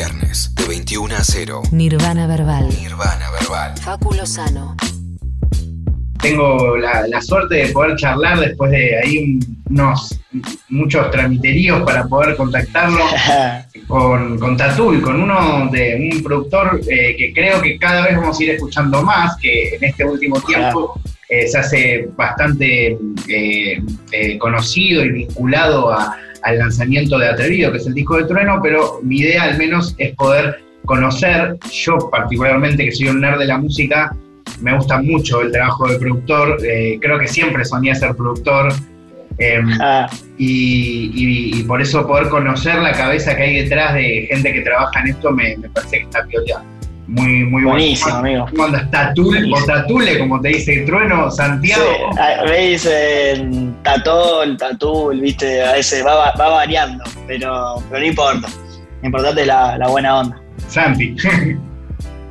[0.00, 1.62] viernes, de 21 a 0.
[1.72, 2.68] Nirvana Verbal.
[2.68, 3.78] Nirvana Verbal.
[3.78, 4.76] Fáculo Sano.
[6.20, 10.20] Tengo la, la suerte de poder charlar después de ahí un- unos
[10.68, 12.98] muchos tramiteríos para poder contactarlo
[13.88, 18.38] con, con Tatul, con uno de un productor eh, que creo que cada vez vamos
[18.38, 21.00] a ir escuchando más, que en este último tiempo
[21.30, 23.82] eh, se hace bastante eh,
[24.12, 28.60] eh, conocido y vinculado a- al lanzamiento de Atrevido, que es el disco de Trueno,
[28.62, 33.46] pero mi idea al menos es poder conocer, yo particularmente que soy un nerd de
[33.46, 34.14] la música,
[34.60, 38.72] me gusta mucho el trabajo de productor, eh, creo que siempre soñé ser productor.
[39.38, 44.26] eh, Ah, y, y- y por eso poder conocer la cabeza que hay detrás de
[44.30, 46.62] gente que trabaja en esto me, me parece que está piola.
[47.08, 47.68] Muy, muy bueno.
[47.70, 48.46] buenísimo, amigo.
[48.50, 48.90] ¿Cómo andas?
[48.90, 49.64] Tatul o.
[49.64, 51.84] Tatule, como te dice Trueno, Santiago.
[52.12, 58.06] Sí, me dicen tatol, tatul, viste, a veces va, va- va variando, pero, pero no
[58.06, 58.48] importa.
[59.02, 60.40] Lo importante es la, la buena onda.
[60.68, 61.14] Santi.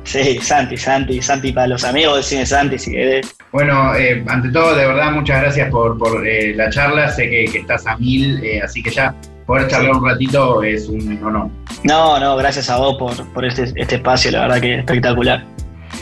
[0.04, 3.34] Sí, Santi, Santi, Santi para los amigos, decime Santi si querés.
[3.50, 7.10] bueno, eh, ante todo, de verdad, muchas gracias por, por eh, la charla.
[7.10, 9.12] Sé que, que estás a mil, eh, así que ya
[9.46, 11.48] poder charlar un ratito es un honor.
[11.84, 15.44] No, no, gracias a vos por, por este, este espacio, la verdad que espectacular.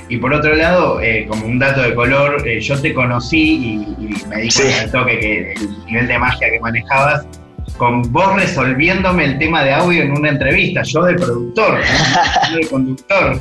[0.09, 3.39] Y por otro lado, eh, como un dato de color, eh, yo te conocí
[3.98, 4.62] y, y me di Sí.
[4.62, 7.27] cuenta al toque que el nivel de magia que manejabas,
[7.77, 11.79] con vos resolviéndome el tema de audio en una entrevista, yo de productor,
[12.51, 13.41] yo de conductor.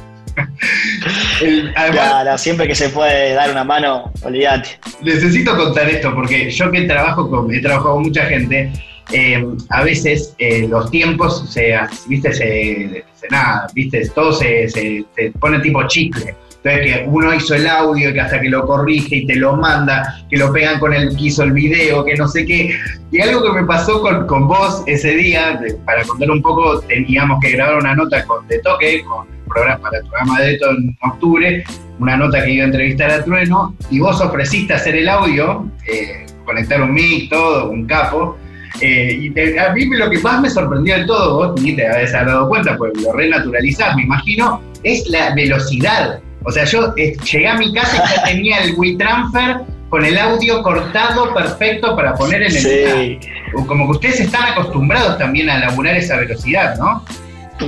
[1.42, 4.80] El- además, Claro, siempre que se puede dar una mano, olvídate.
[5.02, 8.72] necesito contar esto porque yo que trabajo con, he trabajado con mucha gente,
[9.12, 11.76] eh, a veces eh, los tiempos se,
[12.08, 15.06] viste, se, nada, viste, todo se,
[15.40, 16.36] pone tipo chicle.
[16.64, 20.26] Entonces que uno hizo el audio que hasta que lo corrige y te lo manda,
[20.30, 22.74] que lo pegan con el que hizo el video, que no sé qué.
[23.12, 27.52] Y algo que me pasó con, vos ese día, para contar un poco, teníamos que
[27.52, 31.64] grabar una nota con De Toque, con programa, para el programa de Eto en octubre,
[32.00, 36.26] una nota que iba a entrevistar a Trueno, y vos ofreciste hacer el audio, eh,
[36.46, 38.38] conectar un mic, todo, un capo.
[38.82, 41.88] Eh, y te- a mí lo que más me sorprendió de todo, vos ni te
[41.88, 46.20] habías dado cuenta, pues lo renaturalizás, me imagino, es la velocidad.
[46.46, 49.58] O sea, yo eh, llegué a mi casa y ya tenía el WeTransfer
[49.90, 53.20] con el audio cortado perfecto para poner en el Sí,
[53.68, 57.06] Como que ustedes están acostumbrados también a laburar esa velocidad, ¿no?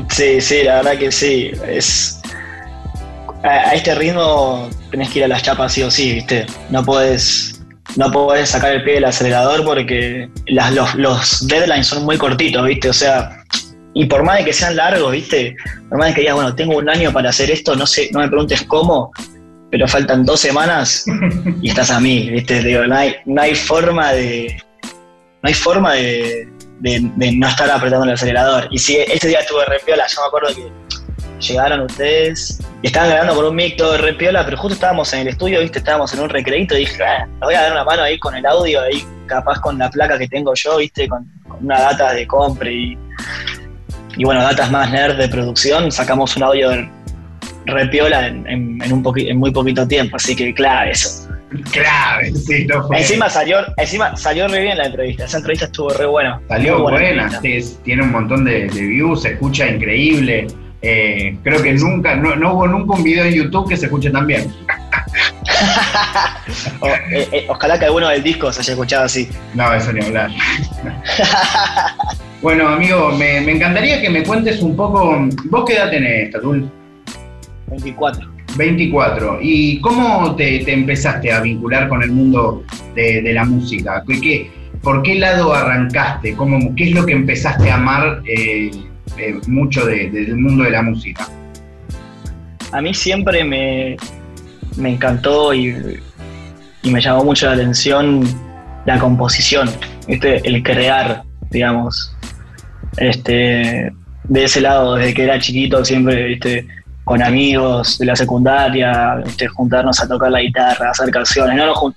[0.10, 1.52] sí, sí, la verdad que sí.
[1.68, 2.20] Es,
[3.44, 6.46] a, a este ritmo tenés que ir a las chapas sí o sí, ¿viste?
[6.72, 7.55] No podés,
[7.96, 12.66] no podés sacar el pie del acelerador porque las- los, los deadlines son muy cortitos,
[12.66, 12.90] ¿viste?
[12.90, 13.44] O sea,
[13.94, 15.56] y por más de que sean largos, ¿viste?
[15.90, 18.20] Por más de que digas, bueno, tengo un año para hacer esto, no sé, no
[18.20, 19.12] me preguntes cómo,
[19.72, 21.06] pero faltan dos semanas
[21.62, 22.62] y estás a mí, ¿viste?
[22.62, 24.62] Digo, no hay, no hay forma de.
[25.42, 28.68] No hay forma de, de- de no estar apretando el acelerador.
[28.72, 30.72] Y si este día estuve re piola, yo me acuerdo que
[31.40, 35.22] llegaron ustedes y estaban grabando por un mic todo re piola, pero justo estábamos en
[35.22, 35.80] el estudio, ¿viste?
[35.80, 38.36] Estábamos en un recreito y dije, ah, le voy a dar una mano ahí con
[38.36, 41.08] el audio, ahí capaz con la placa que tengo yo, ¿viste?
[41.08, 42.98] Con, con una data de compra y.
[44.18, 46.72] Y bueno, datas más nerd de producción, sacamos un audio
[47.66, 51.28] re piola en, en- en un poqui- en muy poquito tiempo, así que claro, eso.
[51.72, 52.98] Clave, sí, no fue.
[53.00, 56.40] Encima salió, encima salió re bien la entrevista, esa entrevista estuvo re buena.
[56.48, 57.42] Salió buena, entrevista.
[57.72, 60.48] sí, tiene un montón de, de views, se escucha increíble.
[60.82, 64.10] Eh, creo que nunca, no, no hubo nunca un video en YouTube que se escuche
[64.12, 64.54] tan bien.
[66.80, 69.28] O- eh, eh, ojalá que alguno del disco se haya escuchado así.
[69.54, 70.30] No, eso ni hablar.
[72.42, 75.28] bueno, amigo, me, me encantaría que me cuentes un poco.
[75.46, 76.70] ¿Vos qué edad tenés, Tatul?
[77.68, 78.32] 24.
[78.58, 79.40] 24.
[79.42, 82.64] ¿Y cómo te, te empezaste a vincular con el mundo
[82.94, 84.04] de, de la música?
[84.08, 86.36] ¿Qué, qué- por qué lado arrancaste?
[86.36, 88.70] ¿Cómo, ¿Qué es lo que empezaste a amar eh,
[89.18, 91.28] eh, mucho de- del mundo de la música?
[92.72, 93.96] A mí siempre me,
[94.78, 95.74] me encantó y,
[96.84, 98.24] me llamó mucho la atención
[98.86, 99.70] la composición,
[100.08, 102.16] el crear, digamos.
[102.98, 103.92] Este,
[104.26, 106.38] de ese lado, desde que era chiquito, siempre
[107.04, 109.24] con amigos de la secundaria,
[109.54, 111.56] juntarnos a tocar la guitarra, a hacer canciones.
[111.56, 111.94] No nos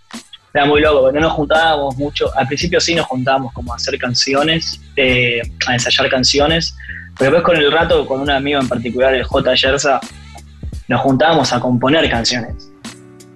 [0.55, 2.31] era muy loco, no nos juntábamos mucho.
[2.37, 6.75] Al principio sí nos juntábamos como a hacer canciones, eh, a ensayar canciones,
[7.19, 9.55] pero después con el rato, con un amigo en particular, el J.
[9.55, 10.00] Yersa,
[10.87, 12.73] nos juntábamos a componer canciones.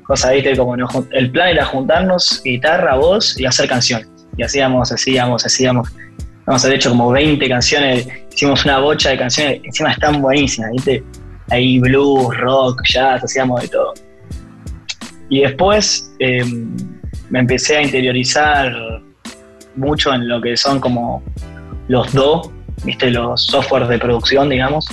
[0.05, 4.09] Cosa, viste, como nos el plan era juntarnos, guitarra, voz y hacer canciones.
[4.37, 5.89] Y hacíamos, hacíamos, hacíamos.
[6.47, 10.71] Vamos a haber hecho como 20 canciones, hicimos una bocha de canciones, encima están buenísimas,
[10.73, 11.05] viste.
[11.51, 13.95] Ahí blues, rock, jazz, hacíamos de todo.
[15.29, 16.45] Y después eh,
[17.31, 18.73] me empecé a interiorizar
[19.77, 21.23] mucho en lo que son como
[21.89, 22.53] los DO,
[22.85, 24.87] viste, los softwares de producción, digamos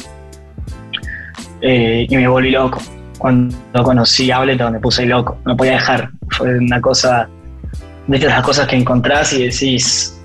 [1.61, 2.79] eh, y me volví loco.
[3.17, 3.53] Cuando
[3.83, 6.09] conocí Ableton me puse loco, no podía dejar.
[6.29, 7.27] Fue una cosa,
[8.07, 10.17] de estas cosas que encontrás y decís,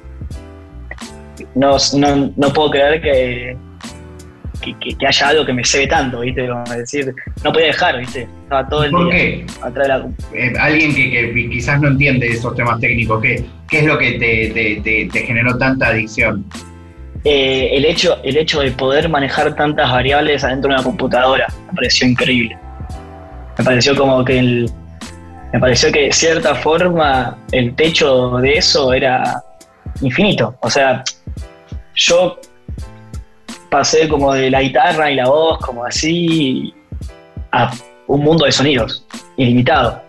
[1.57, 3.57] no, no, no puedo creer que,
[4.97, 6.47] que, haya algo que me cebe tanto, ¿viste?
[6.49, 7.13] Como decir,
[7.43, 8.29] no podía dejar, ¿viste?
[8.45, 9.47] Estaba todo el ¿Por día qué?
[9.61, 13.79] atrás de la Eh, alguien que, que quizás no entiende esos temas técnicos, ¿qué, qué
[13.81, 16.45] es lo que te, te- te- te generó tanta adicción?
[17.25, 21.73] Eh, el, hecho, el hecho de poder manejar tantas variables adentro de una computadora me
[21.73, 22.59] pareció increíble.
[23.57, 24.71] Me pareció como que el,
[25.53, 29.43] me pareció que de cierta forma el techo de eso era
[30.03, 30.55] infinito.
[30.61, 31.03] O sea,
[31.95, 32.39] yo
[33.71, 36.75] pasé como de la guitarra y la voz, como así,
[37.53, 37.73] a
[38.07, 39.07] un mundo de sonidos
[39.37, 40.03] ilimitado,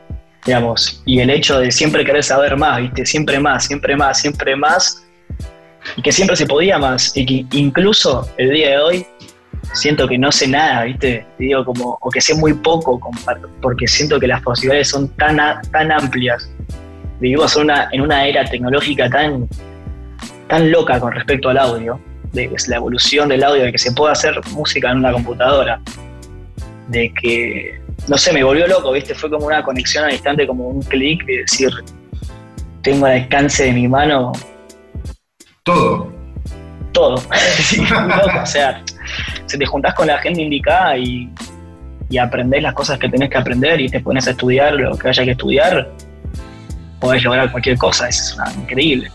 [0.45, 1.01] digamos.
[1.05, 3.05] Y el hecho de siempre querer saber más, ¿viste?
[3.05, 5.04] Siempre más, siempre más, siempre más
[5.95, 9.07] y que siempre se podía más y que incluso el día de hoy
[9.73, 11.25] siento que no sé nada, ¿viste?
[11.37, 12.99] Digo como o que sé muy poco
[13.61, 15.37] porque siento que las posibilidades son tan
[15.71, 16.49] tan amplias.
[17.19, 19.47] Vivimos en una en una era tecnológica tan
[20.47, 21.99] tan loca con respecto al audio,
[22.33, 25.81] de la evolución del audio, de que se puede hacer música en una computadora,
[26.89, 29.15] de que no sé, me volvió loco, ¿viste?
[29.15, 31.71] Fue como una conexión al instante, como un clic de decir,
[32.81, 34.31] tengo al alcance de mi mano
[35.69, 36.11] Todo.
[36.93, 37.15] todo.
[37.57, 38.39] Sí, muy loco.
[38.43, 38.83] O sea,
[39.47, 41.27] si te juntás con la gente indicada y,
[42.09, 45.09] y aprendés las cosas que tenés que aprender y te pones a estudiar lo que
[45.09, 45.91] haya que estudiar,
[46.99, 48.07] podés lograr cualquier cosa.
[48.07, 49.11] Es una- increíble.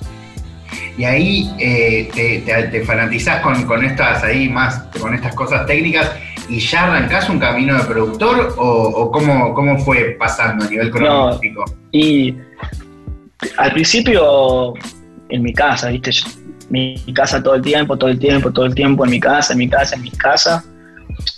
[0.99, 5.64] Y ahí eh, te, te- te fanatizás con, con estas ahí más, con estas cosas
[5.67, 6.11] técnicas
[6.49, 10.91] y ya arrancás un camino de productor o, o cómo, cómo fue pasando a nivel
[10.91, 11.64] cronológico.
[11.93, 12.35] Y
[13.56, 14.75] al principio,
[15.29, 16.11] en mi casa, ¿viste?
[16.11, 16.26] Yo-
[16.70, 19.58] mi casa todo el tiempo, todo el tiempo, todo el tiempo, en mi casa, en
[19.58, 20.64] mi casa, en mi casa.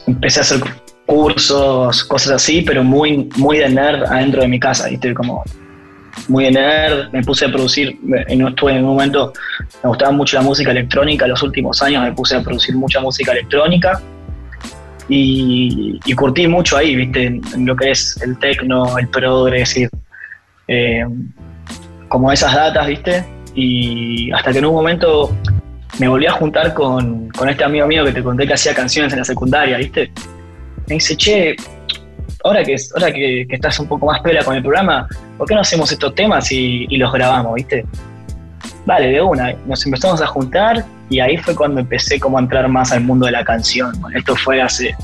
[0.06, 0.60] Empecé a hacer
[1.06, 5.12] cursos, cosas así, pero muy, muy de nerd adentro de mi casa, ¿viste?
[5.14, 5.42] Como
[6.28, 7.98] muy de nerd, me puse a producir,
[8.28, 9.32] en- estuve en un momento,
[9.82, 13.32] me gustaba mucho la música electrónica, los últimos años me puse a producir mucha música
[13.32, 14.00] electrónica
[15.08, 17.26] y, y curtí mucho ahí, ¿viste?
[17.26, 19.90] En, lo que es el techno, el progressive,
[20.68, 21.04] eh,
[22.08, 23.24] como esas datas, ¿viste?
[23.54, 25.34] Y hasta que en un momento
[25.98, 29.12] me volví a juntar con, con este amigo mío que te conté que hacía canciones
[29.12, 30.10] en la secundaria, ¿viste?
[30.88, 31.56] Me dice, che,
[32.44, 35.06] ahora que, ahora que, estás un poco más pela con el programa,
[35.38, 37.84] ¿por qué no hacemos estos temas y, los grabamos, ¿viste?
[38.86, 39.52] Vale, de una.
[39.66, 43.26] Nos empezamos a juntar y ahí fue cuando empecé como a entrar más al mundo
[43.26, 43.92] de la canción.
[44.14, 44.96] Esto fue hace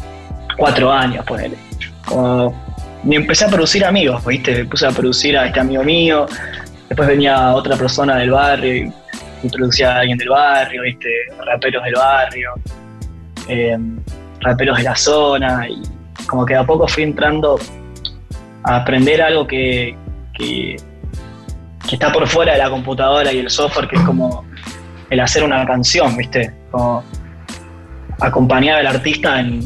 [0.57, 1.57] cuatro años, ponele.
[2.07, 2.55] Como,
[3.05, 4.57] me empecé a producir amigos, ¿viste?
[4.57, 6.27] Me puse a producir a este amigo mío,
[6.89, 8.93] después venía otra persona del barrio y,
[9.43, 11.09] y producía a alguien del barrio, ¿viste?
[11.47, 12.51] Raperos del barrio,
[13.49, 13.79] eh,
[14.41, 15.83] raperos de la zona y
[16.27, 17.59] como que a poco fui entrando
[18.65, 19.97] a aprender algo que,
[20.35, 20.77] que,
[21.89, 24.45] que está por fuera de la computadora y el software, que es como
[25.11, 26.55] el hacer una canción, ¿viste?
[26.71, 27.03] Como
[28.21, 29.63] acompañar al artista en,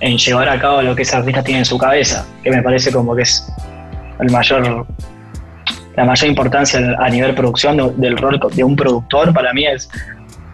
[0.00, 2.90] en llevar a cabo lo que ese artista tiene en su cabeza, que me parece
[2.92, 3.46] como que es
[4.18, 4.86] el mayor
[5.96, 9.88] la mayor importancia a nivel producción de- del rol de un productor para mí es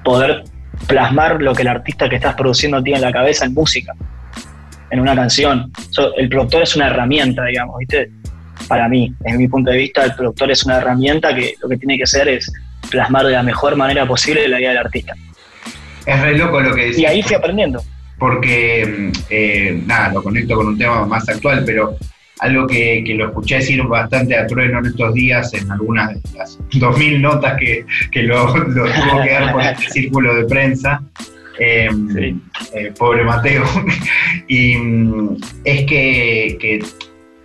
[0.04, 0.44] poder
[0.86, 3.92] plasmar lo que el artista que estás produciendo tiene en la cabeza en música,
[4.90, 5.70] en una canción.
[5.90, 8.10] So, el productor es una herramienta, digamos, ¿viste?
[8.68, 11.76] Para mí, desde mi punto de vista, el productor es una herramienta que lo que
[11.76, 12.50] tiene que hacer es
[12.90, 15.14] plasmar de la mejor manera posible la idea del artista.
[16.06, 16.98] Es re loco lo que decís.
[16.98, 17.82] Y ahí fui aprendiendo.
[18.18, 21.96] porque, mm, eh, nada, lo conecto con un tema más actual, pero
[22.40, 26.38] algo que, que lo escuché decir bastante a Trueno en estos días, en algunas de
[26.38, 31.02] las 2.000 notas que, que lo, lo tuvo que dar por este círculo de prensa,
[31.58, 32.36] eh, Sí.
[32.74, 33.64] eh, pobre Mateo,
[34.48, 36.78] y mm, es que, que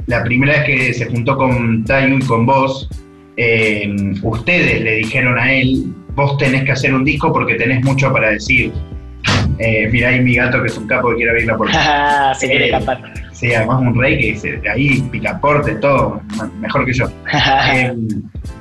[0.06, 2.90] la primera vez que se juntó con Tayu y con vos,
[3.38, 5.86] eh, ustedes le dijeron a él,
[6.16, 8.72] vos tenés que hacer un disco porque tenés mucho para decir.
[9.60, 12.34] Eh, mirá ahí mi gato que es un capo que quiere abrir la puerta.
[12.40, 13.02] Se quiere escapar.
[13.32, 16.22] Sí, además un rey que dice, ahí picaporte, todo,
[16.60, 17.06] mejor que yo.
[17.74, 17.94] Eh,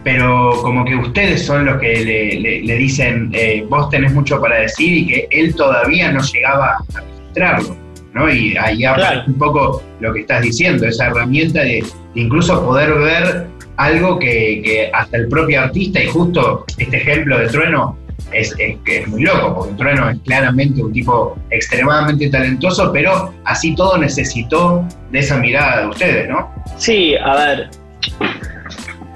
[0.05, 4.41] pero como que ustedes son los que le, le- le dicen, eh, vos tenés mucho
[4.41, 7.77] para decir y que él todavía no llegaba a registrarlo,
[8.13, 8.29] ¿no?
[8.33, 9.23] Y ahí Claro.
[9.29, 11.85] un poco lo que estás diciendo, esa herramienta de,
[12.15, 13.47] de incluso poder ver
[13.77, 17.97] algo que, que hasta el propio artista, y justo este ejemplo de Trueno
[18.33, 23.75] es, es es muy loco, porque Trueno es claramente un tipo extremadamente talentoso, pero así
[23.75, 26.51] todo necesitó de esa mirada de ustedes, ¿no?
[26.77, 27.71] Sí, a ver,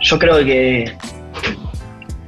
[0.00, 0.93] yo creo que,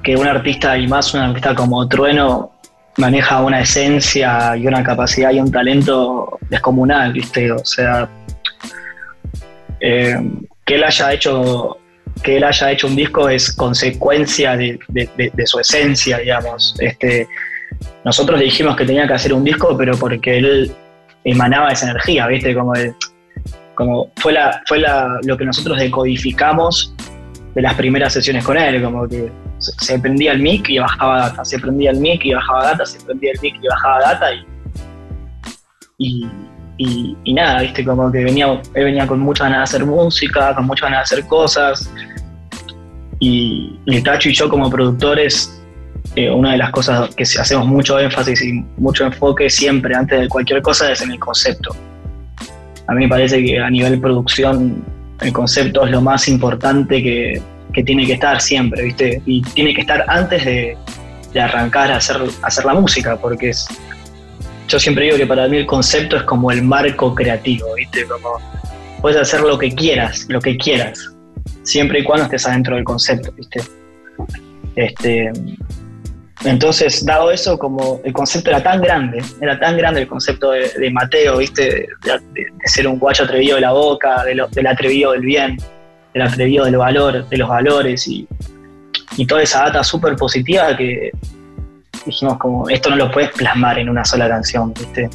[0.02, 2.52] que un artista y más un artista como Trueno
[2.96, 7.52] maneja una esencia y una capacidad y un talento descomunal, ¿viste?
[7.52, 8.08] O sea,
[9.80, 10.18] eh,
[10.64, 11.78] que él haya hecho
[12.22, 14.78] que él haya hecho un disco es consecuencia de,
[15.44, 16.74] su esencia, digamos.
[16.78, 17.28] Este,
[18.04, 20.72] nosotros le dijimos que tenía que hacer un disco, pero porque él
[21.24, 22.54] emanaba esa energía, ¿viste?
[22.54, 22.72] Como,
[23.74, 24.34] como fue,
[25.22, 26.94] lo que nosotros decodificamos
[27.54, 31.44] de las primeras sesiones con él, como que se, prendía el mic y bajaba data,
[31.44, 34.26] se prendía el mic y bajaba data, se prendía el mic y bajaba data
[35.98, 36.26] y,
[37.26, 40.90] nada, viste, como que venía, él venía con muchas ganas de hacer música, con muchas
[40.90, 41.90] ganas de hacer cosas
[43.20, 45.60] y, y Tacho y yo como productores,
[46.14, 50.28] eh, una de las cosas que hacemos mucho énfasis y mucho enfoque siempre antes de
[50.28, 51.74] cualquier cosa es en el concepto.
[52.86, 54.84] A mí me parece que a nivel producción
[55.20, 57.42] el concepto es lo más importante que,
[57.84, 59.22] tiene que estar siempre, ¿viste?
[59.24, 60.76] Y tiene que estar antes de,
[61.40, 63.68] arrancar a hacer, hacer la música, porque es,
[64.68, 68.04] yo siempre digo que para mí el concepto es como el marco creativo, ¿viste?
[68.06, 68.38] Como
[69.00, 71.14] puedes hacer lo que quieras, lo que quieras,
[71.62, 73.62] siempre y cuando estés adentro del concepto, ¿viste?
[74.76, 75.32] Este,
[76.44, 80.90] entonces, dado eso, como el concepto era tan grande, era tan grande el concepto de,
[80.92, 81.88] Mateo, ¿viste?
[82.04, 85.56] De, ser un guacho atrevido de la boca, del atrevido del bien,
[86.12, 88.28] del atrevido del valor, de los valores y,
[89.26, 91.10] toda esa data súper positiva que
[92.08, 95.08] dijimos como, esto no lo puedes plasmar en una sola canción, ¿viste?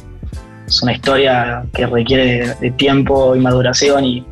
[0.66, 4.26] Es una historia que requiere de tiempo y maduración y,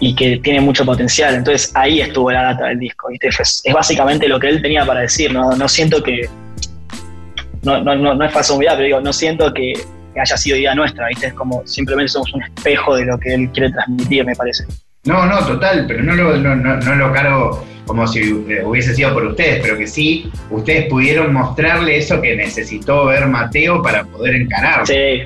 [0.00, 1.34] y que tiene mucho potencial.
[1.34, 3.08] Entonces ahí estuvo la data del disco.
[3.10, 5.32] Es, básicamente lo que él tenía para decir.
[5.32, 6.28] No, no siento que.
[7.62, 9.72] No, no, no, no es falso pero digo, no siento que,
[10.20, 11.08] haya sido idea nuestra.
[11.08, 11.28] ¿viste?
[11.28, 14.64] Es como simplemente somos un espejo de lo que él quiere transmitir, me parece.
[15.04, 19.26] No, no, total, pero no lo, no, no, lo cargo como si hubiese sido por
[19.26, 24.86] ustedes, pero que sí, ustedes pudieron mostrarle eso que necesitó ver Mateo para poder encarar.
[24.86, 25.22] Sí,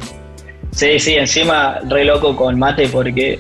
[0.73, 3.39] sí, sí, encima re loco con Mate porque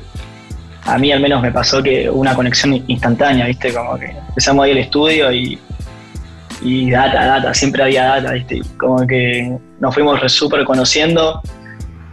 [0.85, 3.73] a mí al menos me pasó que una conexión instantánea, ¿viste?
[3.75, 5.59] Como que empezamos ahí el estudio y,
[6.62, 8.61] y data, data, siempre había data, ¿viste?
[8.78, 11.42] Como que nos fuimos súper conociendo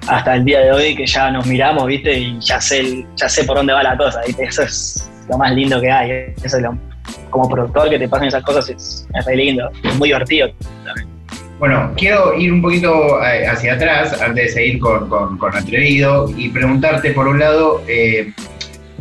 [0.07, 2.17] hasta el día de hoy que ya nos miramos, ¿viste?
[2.17, 4.43] Y ya sé, ya sé por dónde va la cosa, ¿viste?
[4.43, 6.77] Eso es lo más lindo que hay, eso es lo,
[7.29, 10.49] como productor que te pasen esas cosas es, re lindo, es muy divertido
[10.83, 11.07] también.
[11.59, 16.49] Bueno, quiero ir un poquito eh, hacia atrás antes de seguir con, con, Atrevido y
[16.49, 18.33] preguntarte, por un lado, eh,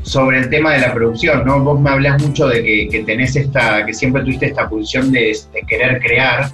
[0.02, 1.60] sobre el tema de la producción, ¿no?
[1.60, 6.00] Vos me hablas mucho de que, tenés esta, que siempre tuviste esta posición de, querer
[6.00, 6.48] crear,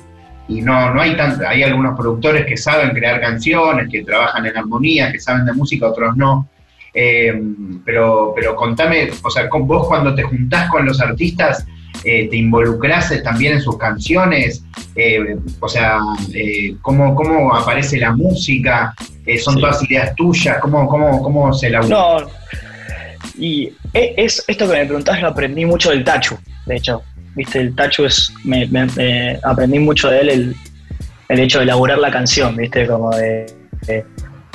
[0.51, 4.57] y no, no hay tanto, hay algunos productores que saben crear canciones, que trabajan en
[4.57, 6.49] armonía, que saben de música, otros no.
[6.93, 7.41] Eh,
[7.85, 11.65] pero, pero contame, o sea, vos cuando te juntás con los artistas,
[12.03, 14.65] eh, te involucras también en sus canciones,
[14.97, 16.01] eh, o sea,
[16.83, 18.93] ¿cómo, ¿cómo, aparece la música,
[19.39, 21.81] son todas ideas tuyas, ¿cómo, cómo, cómo se la...
[21.83, 22.27] No,
[23.39, 27.03] y e, es, esto que me preguntás lo aprendí mucho del Tachu, de hecho.
[27.35, 28.33] Viste, el Tachu es.
[28.45, 28.69] Me,
[29.43, 30.57] aprendí mucho de él el,
[31.29, 33.47] el, hecho de elaborar la canción, viste, como de,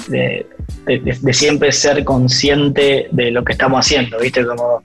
[0.08, 4.82] de, siempre ser consciente de lo que estamos haciendo, viste, como.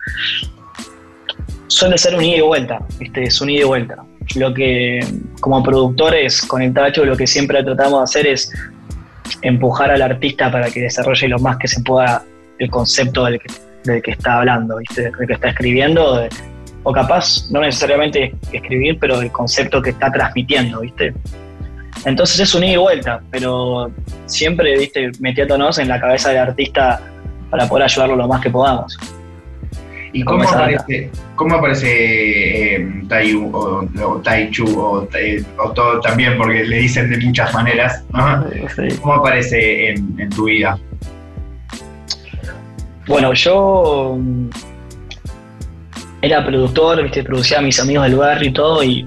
[1.66, 3.96] Suele ser un ida y vuelta, viste, es un ida y vuelta.
[4.36, 5.00] Lo que,
[5.40, 8.52] como productores con el Tachu, lo que siempre tratamos de hacer es
[9.42, 12.24] empujar al artista para que desarrolle lo más que se pueda
[12.58, 13.46] el concepto del que
[13.84, 15.02] del que está hablando, ¿viste?
[15.02, 16.26] del que está escribiendo,
[16.82, 21.12] o capaz no necesariamente escribir, pero el concepto que está transmitiendo, ¿viste?
[22.04, 23.90] Entonces es un ida y vuelta, pero
[24.26, 25.10] siempre, ¿viste?
[25.20, 27.00] metiéndonos en la cabeza del artista
[27.50, 28.96] para poder ayudarlo lo más que podamos.
[30.12, 35.08] ¿Y cómo aparece, cómo aparece eh, Taiyu o, Taichu o,
[35.72, 38.04] todo también, porque le dicen de muchas maneras?
[39.02, 40.78] ¿Cómo aparece en tu vida?
[43.06, 44.18] Bueno, yo
[46.22, 47.22] era productor, ¿viste?
[47.22, 49.06] producía a mis amigos del barrio y todo, y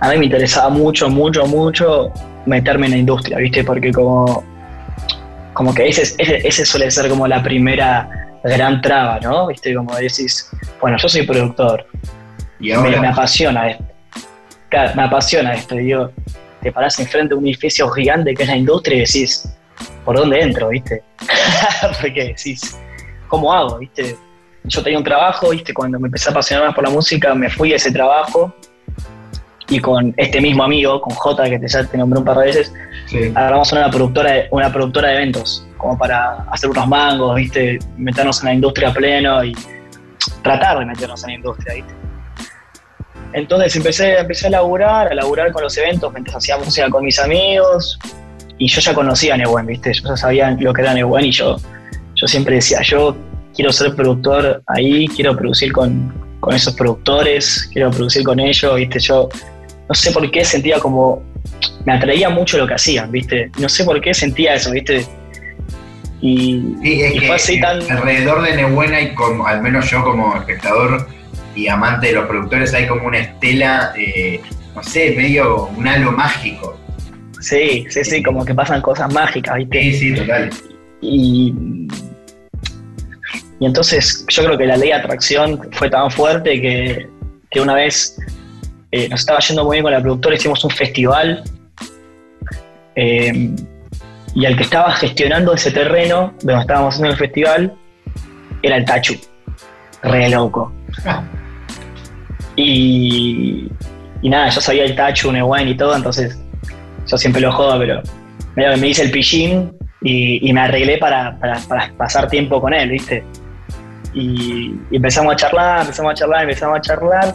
[0.00, 2.12] a mí me interesaba mucho, mucho, mucho
[2.46, 3.64] meterme en la industria, ¿viste?
[3.64, 4.44] Porque como,
[5.54, 8.08] como que ese, ese, suele ser como la primera
[8.42, 9.46] gran traba, ¿no?
[9.46, 9.74] ¿Viste?
[9.74, 11.86] Como decís, bueno, yo soy productor,
[12.60, 13.00] ¿Y ahora?
[13.00, 13.84] Me, apasiona esto.
[14.68, 16.10] Claro, me apasiona esto, yo,
[16.62, 19.48] te parás enfrente de un edificio gigante que es la industria y decís,
[20.04, 21.02] ¿por dónde entro, viste?
[22.00, 22.78] Porque decís,
[23.28, 24.16] ¿cómo hago, viste?
[24.64, 27.50] Yo tenía un trabajo, viste, cuando me empecé a apasionar más por la música, me
[27.50, 28.54] fui a ese trabajo
[29.68, 32.46] y con este mismo amigo, con J, que te, ya te nombré un par de
[32.46, 32.72] veces,
[33.34, 38.40] agarramos una productora, de, una productora de eventos, como para hacer unos mangos, viste, meternos
[38.40, 39.54] en la industria pleno y
[40.42, 41.94] tratar de meternos en la industria, viste.
[43.34, 47.18] Entonces empecé, empecé a laburar, a laburar con los eventos mientras hacía música con mis
[47.18, 47.98] amigos,
[48.58, 49.92] y yo ya conocía a Newen, ¿viste?
[49.92, 51.56] Yo ya sabía lo que era Newen y yo,
[52.14, 53.16] yo siempre decía, yo
[53.54, 58.98] quiero ser productor ahí, quiero producir con, con esos productores, quiero producir con ellos, ¿viste?
[59.00, 59.28] Yo
[59.88, 61.22] no sé por qué sentía como,
[61.84, 63.50] me atraía mucho lo que hacían, ¿viste?
[63.58, 65.06] No sé por qué sentía eso, ¿viste?
[66.20, 66.74] Y,
[67.26, 67.80] fue así tan...
[67.90, 71.06] Alrededor de Nebuena y como, al menos yo como espectador
[71.54, 73.92] y amante de los productores, hay como una estela,
[74.74, 76.78] no sé, medio un halo mágico.
[77.40, 79.82] Sí, sí, sí, como que pasan cosas mágicas, ¿viste?
[79.82, 80.50] Sí, sí, total.
[81.02, 82.13] Y, y
[83.66, 87.08] entonces yo creo que la ley de atracción fue tan fuerte que,
[87.50, 88.16] que una vez
[88.90, 91.42] eh, nos estaba yendo muy bien con la productora, hicimos un festival
[92.96, 93.50] eh,
[94.34, 97.74] y al que estaba gestionando ese terreno donde estábamos haciendo el festival
[98.62, 99.14] era el Tachu,
[100.02, 100.72] re loco.
[102.56, 103.68] Y,
[104.22, 106.38] y nada, yo sabía el Tachu, Newen y todo, entonces
[107.06, 108.02] yo siempre lo jodo, pero
[108.54, 111.38] me hice el pillín y, me arreglé para,
[111.96, 113.24] pasar tiempo con él, ¿viste?
[114.14, 117.34] Y, empezamos a charlar, empezamos a charlar, empezamos a charlar.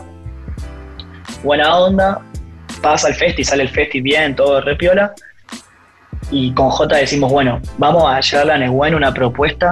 [1.44, 2.22] Buena onda,
[2.82, 5.14] pasa el festi, sale el festi bien, todo repiola.
[6.32, 9.72] Y con J decimos, bueno, vamos a llevarle a Newen una propuesta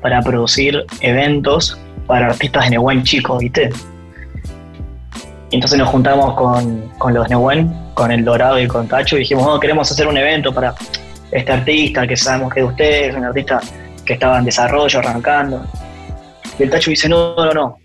[0.00, 3.70] para producir eventos para artistas de Newen chicos, ¿viste?
[5.54, 9.46] entonces nos juntamos con, con los Newen, con el Dorado y con Tacho, y dijimos,
[9.46, 10.74] oh, queremos hacer un evento para
[11.30, 13.60] este artista que sabemos que es de ustedes, un artista
[14.04, 15.64] que estaba en desarrollo, arrancando.
[16.58, 17.78] Y el Tacho dice, no, no, no,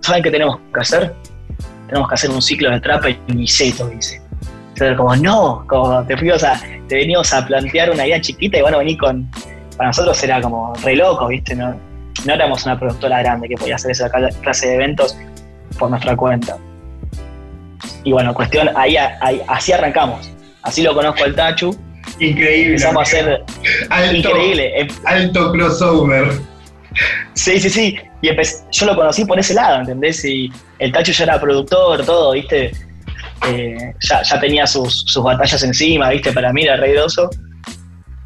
[0.00, 1.14] ¿saben qué tenemos que hacer?
[1.88, 4.20] Tenemos que hacer un ciclo de trapa y miseto, dice.
[4.68, 8.62] Entonces, como, no, como te fuimos a, te venimos a plantear una idea chiquita y
[8.62, 9.30] bueno, venir con,
[9.76, 11.54] para nosotros era como re loco, ¿viste?
[11.54, 11.78] No,
[12.24, 15.16] no éramos una productora grande que podía hacer esa clase de eventos
[15.78, 16.56] por nuestra cuenta.
[18.04, 18.96] Y bueno, cuestión, ahí,
[19.48, 20.30] así arrancamos.
[20.62, 21.76] Así lo conozco al Tachu.
[22.18, 22.66] Increíble.
[22.68, 23.44] Empezamos a hacer
[23.90, 24.80] alto, increíble.
[24.80, 26.28] Em, alto crossover.
[27.34, 27.98] Sí, sí, sí.
[28.22, 28.30] Y
[28.72, 30.24] yo lo conocí por ese lado, ¿entendés?
[30.24, 32.72] Y el Tachu ya era productor, todo, ¿viste?
[33.48, 36.32] Eh, ya, tenía sus, batallas encima, ¿viste?
[36.32, 37.28] Para mí era reidoso.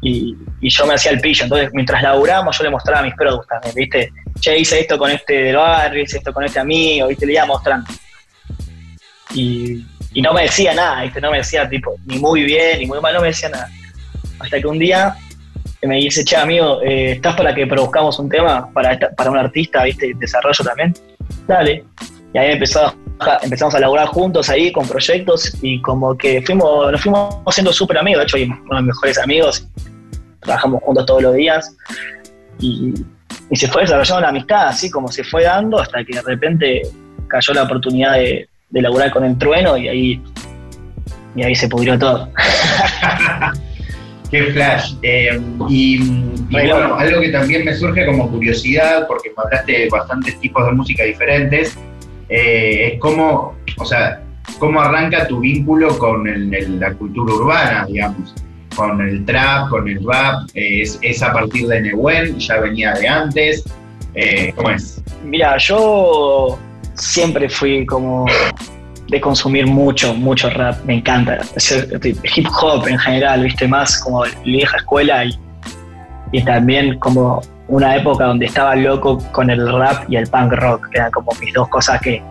[0.01, 1.43] Y, y, yo me hacía el pillo.
[1.43, 4.09] Entonces, mientras laburamos, yo le mostraba mis productos también, ¿viste?
[4.39, 7.25] Che, hice esto con este del barrio, hice esto con este amigo, ¿viste?
[7.25, 7.87] Le iba mostrando
[9.33, 9.85] y,
[10.21, 13.21] no me decía nada, no me decía tipo ni muy bien ni muy mal, no
[13.21, 13.69] me decía nada.
[14.39, 15.15] Hasta que un día
[15.87, 19.83] me dice, che amigo, eh, ¿estás para que produzcamos un tema para, para un artista,
[19.83, 20.93] viste, desarrollo también?
[21.47, 21.83] Dale.
[22.33, 22.95] Y ahí empezamos,
[23.41, 27.97] empezamos a laburar juntos ahí con proyectos y como que fuimos, nos fuimos siendo súper
[27.97, 29.67] amigos, de hecho, hay unos de mis mejores amigos,
[30.39, 31.75] trabajamos juntos todos los días
[32.59, 32.93] y,
[33.49, 36.81] y se fue desarrollando la amistad, así como se fue dando hasta que de repente
[37.27, 40.23] cayó la oportunidad de, de laburar con el trueno y ahí,
[41.35, 42.29] y ahí se pudrió todo.
[44.31, 44.95] Qué flash.
[45.01, 45.99] Eh, y,
[46.49, 50.71] bueno, algo que también me surge como curiosidad, porque me hablaste de bastantes tipos de
[50.71, 51.77] música diferentes,
[52.29, 54.23] eh, es cómo, o sea,
[54.57, 56.23] cómo arranca tu vínculo con
[56.79, 58.33] la cultura urbana, digamos,
[58.73, 63.07] con el trap, con el rap, es, es, a partir de Newen, ya venía de
[63.09, 63.65] antes,
[64.15, 65.03] eh, ¿cómo es?
[65.25, 66.57] Mira, yo
[66.93, 68.25] siempre fui como
[69.11, 71.39] de consumir mucho, mucho rap, me encanta.
[72.35, 75.37] Hip hop en general, viste, más como vieja escuela y,
[76.31, 80.89] y también como una época donde estaba loco con el rap y el punk rock,
[80.89, 82.23] que eran como mis dos cosas que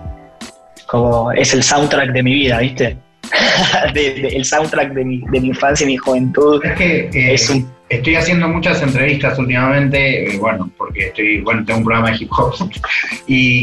[0.87, 2.97] como es el soundtrack de mi vida, ¿viste?
[3.95, 6.65] el soundtrack de mi, de mi infancia y mi juventud.
[6.65, 11.81] Es que es un Estoy haciendo muchas entrevistas últimamente, eh, bueno, porque estoy, bueno, tengo
[11.81, 12.55] un programa de hip hop.
[13.27, 13.63] Y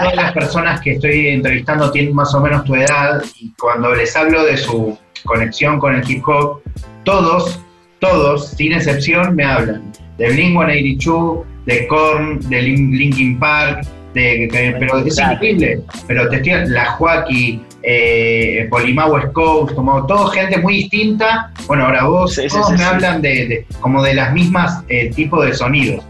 [0.00, 4.14] todas las personas que estoy entrevistando tienen más o menos tu edad y cuando les
[4.16, 6.60] hablo de su conexión con el hip hop,
[7.04, 7.60] todos,
[8.00, 9.92] todos, sin excepción, me hablan.
[10.18, 14.48] De Blink-182, de Korn, de Linkin Park, de,
[14.80, 20.58] pero es increíble, pero te estoy, la Joaquín, eh, Polimau West Coast, como todo gente
[20.58, 21.52] muy distinta.
[21.66, 26.04] Bueno, ahora vos, todos me hablan de, como de las mismas eh, tipos de sonidos.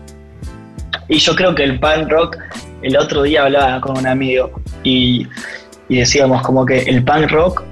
[1.08, 2.36] Y yo creo que el punk rock,
[2.82, 5.26] el otro día hablaba con un amigo y,
[5.88, 7.62] decíamos como que el punk rock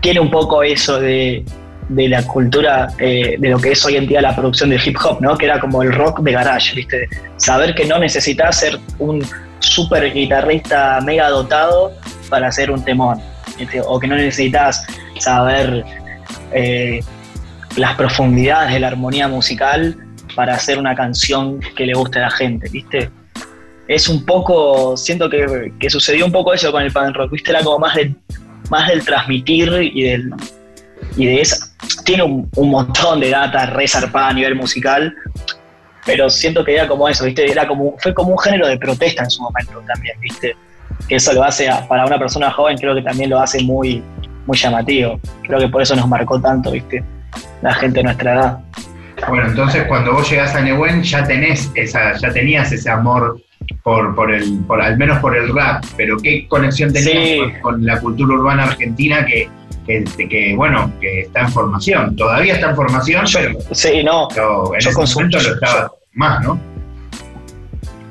[0.00, 1.44] tiene un poco eso de,
[1.88, 4.96] de la cultura eh, de lo que es hoy en día la producción de hip
[5.04, 5.36] hop, ¿no?
[5.36, 7.08] Que era como el rock de garage, ¿viste?
[7.36, 9.22] Saber que no necesitas ser un
[9.58, 11.92] super guitarrista mega dotado
[12.28, 13.20] para hacer un temón,
[13.86, 14.86] o que no necesitas
[15.18, 15.84] saber
[16.52, 17.00] eh,
[17.76, 19.96] las profundidades de la armonía musical
[20.34, 23.10] para hacer una canción que le guste a la gente, ¿viste?
[23.86, 27.50] Es un poco, siento que, sucedió un poco eso con el punk rock, ¿viste?
[27.50, 28.14] Era como más, de,
[28.70, 30.32] más del transmitir y del
[31.16, 35.14] y de esa tiene un, un montón de data re zarpada a nivel musical,
[36.04, 37.50] pero siento que era como eso, ¿viste?
[37.50, 40.56] Era como, fue como un género de protesta en su momento también, ¿viste?
[41.08, 44.02] Que eso lo hace, a- para una persona joven, creo que también lo hace muy,
[44.46, 45.20] muy llamativo.
[45.42, 47.04] Creo que por eso nos marcó tanto, ¿viste?
[47.62, 48.58] La gente de nuestra edad.
[49.28, 53.40] Bueno, entonces cuando vos llegás a Nehuen ya tenés esa, ya tenías ese amor
[53.82, 57.38] por, por el, por, al menos por el rap, pero qué conexión tenías Sí.
[57.38, 59.48] con, con la cultura urbana argentina que,
[59.86, 64.28] que, que, bueno, que está en formación, todavía está en formación, Yo- pero, sí, no,
[64.28, 66.58] pero en yo ese consum- momento lo yo- estaba más, ¿no?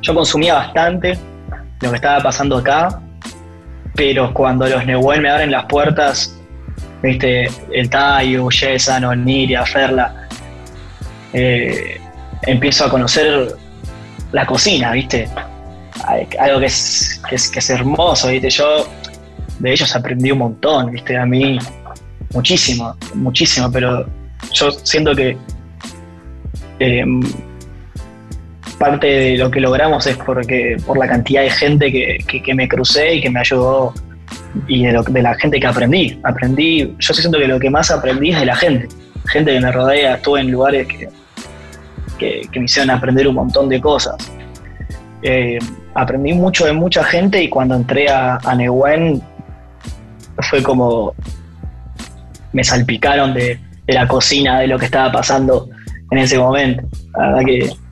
[0.01, 1.17] yo consumía bastante
[1.83, 2.99] lo que estaba pasando acá,
[3.95, 6.39] pero cuando los Nehuen me abren las puertas,
[7.01, 10.27] viste, el Tayu, Yesan, Oniria, Ferla,
[11.33, 11.99] eh,
[12.43, 13.55] empiezo a conocer
[14.31, 15.27] la cocina, viste,
[16.39, 18.87] algo que es, que es, que es hermoso, viste, yo
[19.59, 21.59] de ellos aprendí un montón, viste, a mí
[22.33, 24.05] muchísimo, muchísimo, pero
[24.53, 25.37] yo siento que
[26.79, 27.05] eh,
[28.83, 32.67] parte de lo que logramos es porque por la cantidad de gente que, que- me
[32.67, 33.93] crucé y que me ayudó
[34.67, 36.19] y de, lo- de la gente que aprendí.
[36.23, 38.87] Aprendí, yo siento que lo que más aprendí es de la gente.
[39.27, 41.07] Gente que me rodea, estuve en lugares que,
[42.51, 44.15] que, me hicieron aprender un montón de cosas.
[45.21, 45.57] Eh,
[45.95, 49.21] aprendí mucho de mucha gente y cuando entré a, a Nehuen
[50.49, 51.13] fue como
[52.51, 55.69] me salpicaron de, de la cocina, de lo que estaba pasando
[56.11, 56.83] en ese momento.
[57.17, 57.82] La verdad que,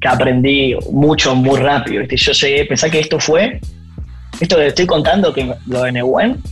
[0.00, 2.00] que aprendí mucho muy rápido.
[2.00, 2.16] ¿viste?
[2.16, 3.60] Yo llegué, pensé que esto fue,
[4.40, 6.42] esto que estoy contando, que lo de Nehuen,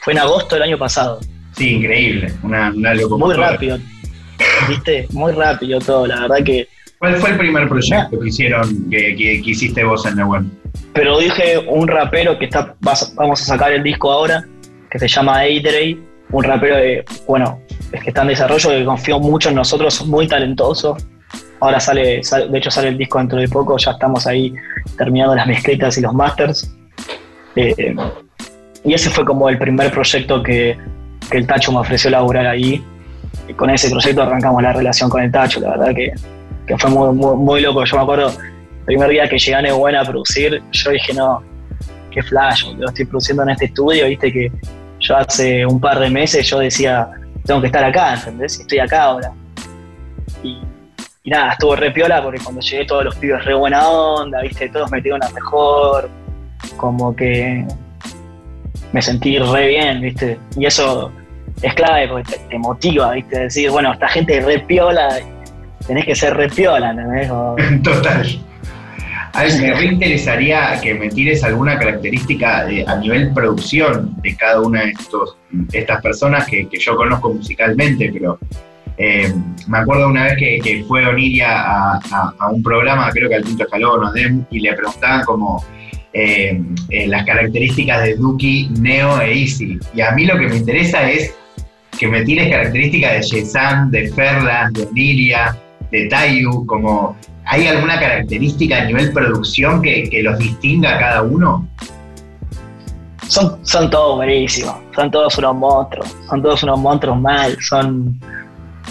[0.00, 1.20] fue en agosto del año pasado.
[1.52, 3.78] Sí, increíble, una, una Muy rápido,
[4.68, 5.06] ¿viste?
[5.10, 6.68] Muy rápido todo, la verdad que...
[6.98, 10.50] ¿Cuál fue el primer proyecto que hicieron, que, que, que hiciste vos en Nehuen?
[10.92, 14.44] Pero dije un rapero que está, vamos a sacar el disco ahora,
[14.90, 17.60] que se llama Aidrey, un rapero de, bueno,
[17.92, 20.96] es que está en desarrollo, que confió mucho en nosotros, muy talentoso.
[21.60, 24.54] Ahora sale, sale- de hecho sale el disco dentro de poco, ya estamos ahí
[24.96, 26.74] terminando las mezclitas y los masters.
[27.56, 27.94] Eh,
[28.84, 30.78] y ese fue como el primer proyecto que,
[31.30, 32.82] el Tacho me ofreció laburar ahí.
[33.56, 36.12] Con ese proyecto arrancamos la relación con el Tacho, la verdad que,
[36.76, 37.84] fue muy, muy, loco.
[37.84, 41.42] Yo me acuerdo, el primer día que llegué a Neuquén a producir, yo dije, no,
[42.10, 44.50] qué flash, lo estoy produciendo en este estudio, viste que
[45.00, 47.08] yo hace un par de meses yo decía,
[47.44, 48.60] tengo que estar acá, ¿entendés?
[48.60, 49.32] Estoy acá ahora.
[50.42, 50.58] Y,
[51.28, 54.70] y nada, estuvo re piola porque cuando llegué todos los pibes re buena onda, viste,
[54.70, 56.08] todos metieron a mejor,
[56.78, 57.66] como que
[58.92, 61.12] me sentí re bien, viste, y eso
[61.60, 65.18] es clave porque te, te motiva, viste, decir, bueno, esta gente es re piola,
[65.86, 67.30] tenés que ser re piola, ¿entendés?
[67.30, 68.26] O- Total.
[69.34, 74.62] A ver, me reinteresaría que me tires alguna característica de- a nivel producción de cada
[74.62, 78.38] una de, estos, de estas personas que, que yo conozco musicalmente, pero
[78.98, 79.32] eh,
[79.68, 84.04] me acuerdo una vez que, fue Oniria a, un programa, creo que al Quinto Escalón
[84.04, 84.12] o
[84.50, 85.64] y le preguntaban como
[86.12, 89.78] eh, eh, las características de Duki, Neo e Easy.
[89.94, 91.34] Y a mí lo que me interesa es
[91.98, 95.56] que me tires características de Yesan, de Ferlan, de Oniria,
[95.90, 97.16] de Tayu, como
[97.50, 101.66] ¿Hay alguna característica a nivel producción que, que los distinga a cada uno?
[103.28, 108.18] son, son todos buenísimos, son todos unos monstruos, son todos unos monstruos mal, son,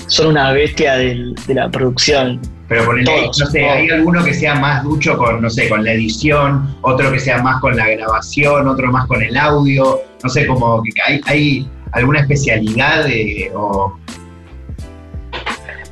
[0.07, 2.39] son una bestia del- de la producción.
[2.69, 3.71] Pero por el, Todos, no sé, todos.
[3.73, 7.41] hay alguno que sea más ducho con, no sé, con la edición, otro que sea
[7.41, 11.69] más con la grabación, otro más con el audio, no sé, como que hay, hay
[11.93, 13.97] alguna especialidad de, o...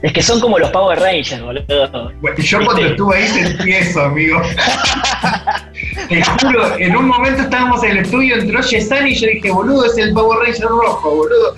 [0.01, 2.11] Es que son como los Power Rangers, boludo.
[2.21, 2.65] Bueno, yo ¿Viste?
[2.65, 4.39] cuando estuve ahí sentí eso, amigo.
[6.09, 9.85] Te juro, en un momento estábamos en el estudio, entró Yesan y yo dije, boludo,
[9.85, 11.55] es el Power Ranger rojo, boludo.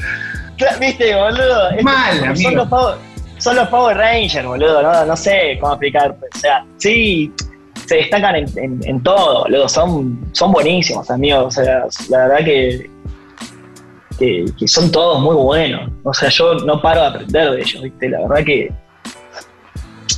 [0.79, 1.69] ¿Viste, boludo?
[1.83, 2.95] Mal, son, los Power,
[3.37, 4.81] son los Power Rangers, boludo.
[4.81, 6.25] No, no sé cómo explicarte.
[6.35, 7.31] O sea, sí,
[7.85, 9.69] se destacan en, en- en todo, boludo.
[9.69, 11.45] Son, son buenísimos, amigos.
[11.57, 12.89] O sea, la verdad que,
[14.19, 15.89] que, que son todos muy buenos.
[16.03, 18.09] O sea, yo no paro de aprender de ellos, ¿viste?
[18.09, 18.71] La verdad que.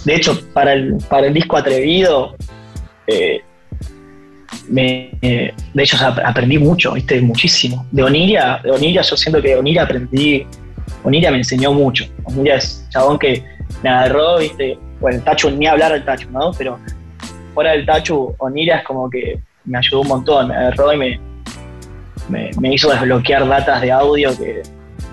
[0.05, 2.35] De hecho, para el, para el disco atrevido,
[3.07, 3.41] eh,
[4.69, 7.19] me, eh, de ellos ap- aprendí mucho, ¿viste?
[7.21, 7.85] Muchísimo.
[7.91, 10.45] De Oniria, de Oniria yo siento que de Oniria aprendí,
[11.03, 12.05] Oniria me enseñó mucho.
[12.23, 13.43] Oniria es un chabón que
[13.83, 14.77] me agarró, ¿viste?
[14.99, 16.51] Bueno, el Tacho, ni hablar del Tacho, ¿no?
[16.57, 16.77] Pero
[17.53, 21.19] fuera del Tacho, Oniria es como que me ayudó un montón, me agarró y me,
[22.29, 24.61] me, me hizo desbloquear datas de audio que,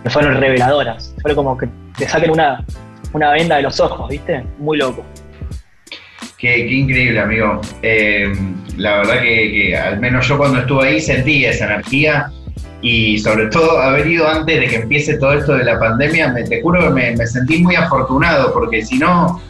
[0.02, 1.14] que fueron reveladoras.
[1.22, 2.64] Fue como que te saquen una,
[3.12, 4.44] una venda de los ojos, ¿viste?
[4.58, 5.04] Muy loco.
[6.38, 7.60] Qué, increíble, amigo.
[7.82, 8.30] Eh,
[8.76, 12.30] la verdad que, al menos yo cuando estuve ahí sentí esa energía
[12.82, 16.44] y sobre todo haber ido antes de que empiece todo esto de la pandemia, me,
[16.44, 19.40] te juro que me, sentí muy afortunado, porque si no,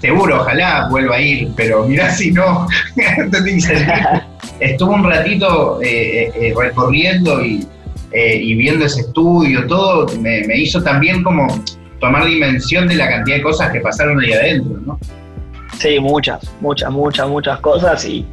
[0.00, 2.68] seguro, ojalá vuelva a ir, pero mirá si no,
[4.60, 7.66] estuvo un ratito eh, eh, recorriendo y,
[8.14, 11.48] y, viendo ese estudio, todo, me, me, hizo también como
[11.98, 15.00] tomar dimensión de la cantidad de cosas que pasaron ahí adentro, ¿no?
[15.82, 18.24] Sí, muchas, muchas, muchas, muchas cosas y,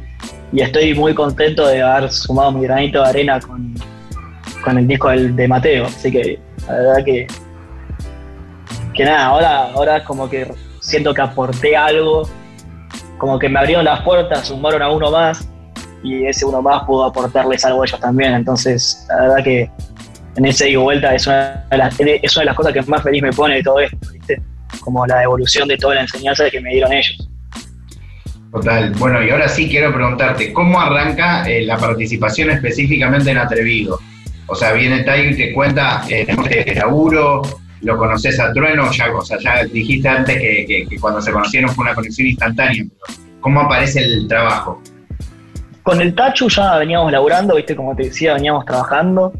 [0.52, 3.74] y estoy muy contento de haber sumado mi granito de arena con,
[4.62, 5.86] con el disco de Mateo.
[5.86, 7.26] Así que la verdad que,
[8.94, 10.48] que nada, ahora, ahora como que
[10.80, 12.22] siento que aporté algo,
[13.18, 15.48] como que me abrieron las puertas, sumaron a uno más
[16.04, 18.32] y ese uno más pudo aportarles algo a ellos también.
[18.34, 19.68] Entonces, la verdad que
[20.36, 23.02] en ese y vuelta es una, de las, es una de las cosas que más
[23.02, 24.40] feliz me pone de todo esto, ¿viste?
[24.78, 27.26] Como la evolución de toda la enseñanza que me dieron ellos.
[28.52, 28.90] Total.
[28.98, 33.98] Bueno, y ahora sí quiero preguntarte, ¿cómo arranca eh, la participación específicamente en Atrevido?
[34.46, 37.42] O sea, viene Tai y te cuenta eh, de laburo,
[37.82, 41.84] lo conoces a Trueno, ya, o sea, ya dijiste antes que, cuando se conocieron fue
[41.84, 42.84] una conexión instantánea.
[43.40, 44.82] ¿Cómo aparece el trabajo?
[45.84, 49.32] Con el Tachu ya veníamos laburando, viste, como te decía, veníamos trabajando.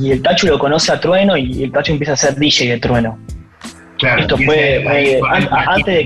[0.00, 2.78] Y el Tachu lo conoce a Trueno y el Tachu empieza a ser DJ de
[2.78, 3.18] Trueno.
[3.98, 4.84] Claro, Esto fue
[5.22, 6.04] antes de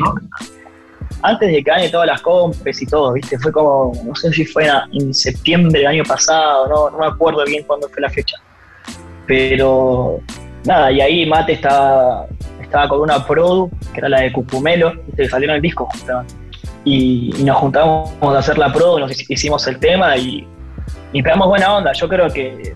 [1.22, 3.38] antes de que gane todas las compras y todo, ¿viste?
[3.38, 7.64] Fue como, no sé si fue en septiembre del año pasado, no, me acuerdo bien
[7.64, 8.36] cuándo fue la fecha.
[9.26, 10.20] Pero
[10.64, 12.26] nada, y ahí Mate estaba,
[12.60, 15.22] estaba con una Pro, que era la de Cucumelo, ¿viste?
[15.22, 15.88] que salieron el disco.
[16.84, 20.46] Y, nos juntamos a hacer la Pro, nos hicimos el tema y,
[21.12, 21.92] y pegamos buena onda.
[21.92, 22.74] Yo creo que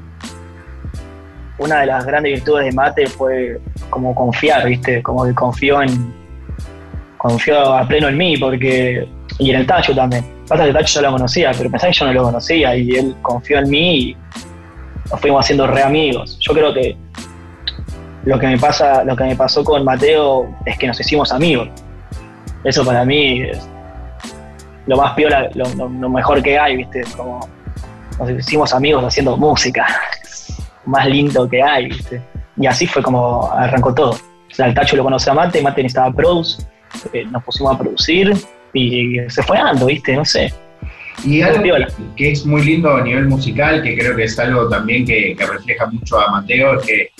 [1.58, 5.02] una de las grandes virtudes de Mate fue como confiar, ¿viste?
[5.02, 6.23] Como que confió en
[7.24, 9.08] confió a pleno en mí, porque.
[9.38, 10.22] Y en el Tacho también.
[10.46, 12.90] Pasa que el Tacho yo lo conocía, pero pensaba que yo no lo conocía y
[12.90, 14.16] él confió en mí y
[15.10, 16.38] nos fuimos haciendo re amigos.
[16.40, 16.94] Yo creo que
[18.26, 21.68] lo que me pasa, lo que me pasó con Mateo es que nos hicimos amigos.
[22.62, 23.66] Eso para mí es
[24.86, 27.04] lo más piola, lo, mejor que hay, ¿viste?
[27.16, 27.48] Como
[28.18, 29.86] nos hicimos amigos haciendo música.
[30.84, 32.20] más lindo que hay, ¿viste?
[32.58, 34.10] Y así fue como arrancó todo.
[34.10, 36.66] O sea, el Tacho lo conoce a Mate, Mate necesitaba pros,
[37.12, 38.32] eh, nos pusimos a producir
[38.72, 40.14] y se fue dando, ¿viste?
[40.14, 40.52] No sé.
[41.24, 41.62] Y algo
[42.16, 45.86] que, es muy lindo a nivel musical, que creo que es algo también que, refleja
[45.86, 47.10] mucho a Mateo, es que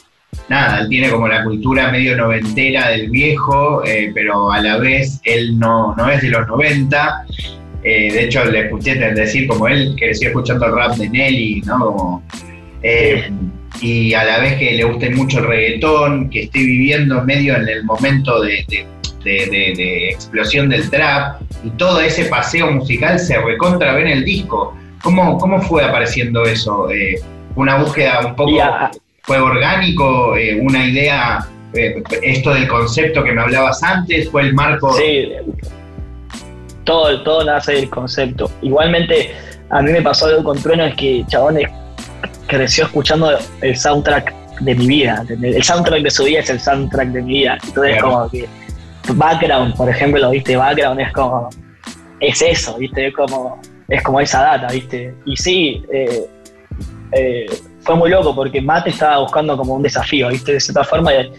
[0.48, 5.20] nada, él tiene como la cultura medio noventera del viejo, eh, pero a la vez
[5.24, 7.26] él no, no es de los 90.
[7.84, 12.22] Eh, de hecho, le escuché decir como él creció escuchando el rap de Nelly, ¿no?
[13.80, 17.68] y a la vez que le guste mucho el reggaetón, que esté viviendo medio en
[17.68, 18.86] el momento de de,
[19.24, 24.76] explosión del trap y todo ese paseo musical se recontra ve en el disco.
[25.02, 26.90] ¿Cómo, cómo fue apareciendo eso?
[26.90, 27.20] Eh,
[27.56, 28.52] ¿Una búsqueda un poco,
[29.22, 34.54] fue orgánico, eh, una idea, eh, esto del concepto que me hablabas antes, fue el
[34.54, 34.92] marco?
[34.94, 35.28] Sí,
[36.84, 38.50] todo, todo nace del concepto.
[38.62, 39.30] Igualmente,
[39.70, 41.58] a mí me pasó algo con Trueno, es que Chabón
[42.46, 45.24] creció escuchando el soundtrack de mi vida.
[45.28, 47.58] El soundtrack de su vida es el soundtrack de mi vida.
[47.64, 48.48] Entonces, como que
[49.12, 51.48] background, por ejemplo, lo viste, background es como,
[52.20, 55.14] es eso, viste, es como, es como esa data, viste.
[55.24, 56.26] Y sí, eh,
[57.12, 57.46] eh,
[57.80, 61.30] fue muy loco porque Mate estaba buscando como un desafío, viste, de cierta forma, y,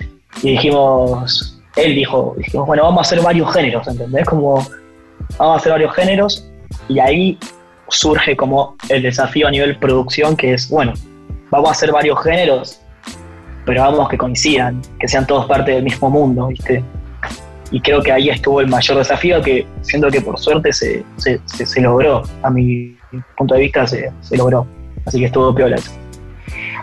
[0.41, 4.25] dijimos, él dijo, dijimos, bueno, vamos a hacer varios géneros, ¿entendés?
[4.25, 4.56] Como,
[5.38, 6.49] vamos a hacer varios géneros,
[6.88, 7.38] y ahí
[7.89, 10.93] surge como el desafío a nivel producción, que es, bueno,
[11.49, 12.80] vamos a hacer varios géneros,
[13.65, 16.84] pero vamos que coincidan, que sean todos parte del mismo mundo, ¿viste?
[17.75, 21.81] Y creo que ahí estuvo el mayor desafío que siento que por suerte se, se,
[21.81, 22.95] logró, a mi
[23.35, 24.65] punto de vista se, logró,
[25.05, 25.75] así que estuvo piola.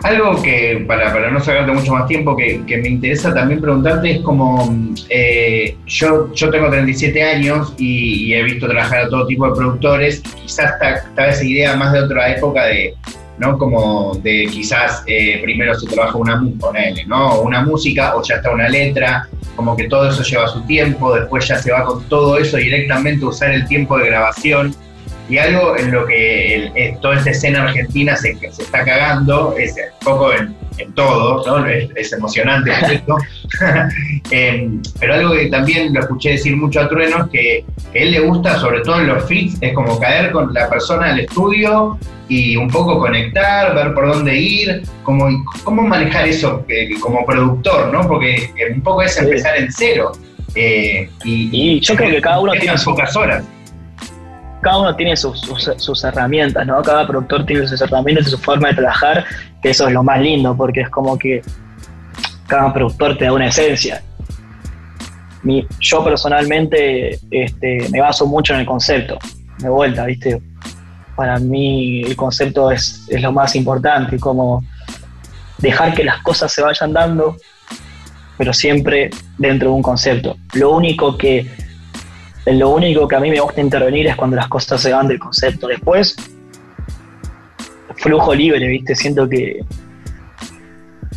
[0.03, 4.21] Algo que, para, para no sacarte mucho más tiempo, que, me interesa también preguntarte es
[4.21, 4.71] como,
[5.09, 10.21] eh, yo, yo tengo 37 años y, he visto trabajar a todo tipo de productores,
[10.43, 12.93] quizás estaba esa idea más de otra época de,
[13.39, 13.57] ¿no?
[13.57, 16.39] Como de quizás eh, primero se trabaja una,
[17.07, 17.41] ¿no?
[17.41, 21.47] una música o ya está una letra, como que todo eso lleva su tiempo, después
[21.47, 24.75] ya se va con todo eso directamente a usar el tiempo de grabación.
[25.29, 30.05] Y algo en lo que toda esta escena argentina se, se está cagando, es un
[30.05, 30.53] poco en,
[30.95, 31.67] todo, ¿no?
[31.67, 33.17] es, emocionante esto.
[34.31, 38.11] Em, pero algo que también lo escuché decir mucho a Trueno es que, a él
[38.11, 41.97] le gusta, sobre todo en los fits, es como caer con la persona al estudio
[42.27, 45.27] y un poco conectar, ver por dónde ir, cómo,
[45.63, 48.07] cómo manejar eso eh, como productor, ¿no?
[48.07, 50.13] Porque un poco es empezar en cero.
[50.55, 53.43] Eh, y, yo creo que cada uno tiene pocas horas.
[54.63, 55.41] Cada uno tiene sus,
[55.77, 56.81] sus, herramientas, ¿no?
[56.81, 59.25] Cada productor tiene sus herramientas y su forma de trabajar,
[59.61, 61.41] que eso es lo más lindo, porque es como que
[62.47, 64.01] cada productor te da una esencia.
[65.43, 69.19] Mi- yo personalmente este, me baso mucho en el concepto,
[69.59, 70.41] de vuelta, ¿viste?
[71.15, 74.63] Para mí el concepto es, es lo más importante, como
[75.59, 77.37] dejar que las cosas se vayan dando,
[78.37, 80.37] pero siempre dentro de un concepto.
[80.53, 81.49] Lo único que,
[82.45, 85.19] lo único que a mí me gusta intervenir es cuando las cosas se van del
[85.19, 85.67] concepto.
[85.67, 86.15] Después,
[87.95, 88.95] flujo libre, ¿viste?
[88.95, 89.63] Siento que,